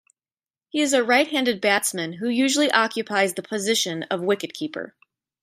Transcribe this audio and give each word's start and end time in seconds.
He 0.69 0.81
is 0.81 0.93
a 0.93 1.03
right-handed 1.03 1.61
batsman 1.61 2.13
who 2.13 2.27
usually 2.27 2.71
occupies 2.71 3.35
the 3.35 3.43
position 3.43 4.01
of 4.09 4.19
wicketkeeper. 4.21 4.93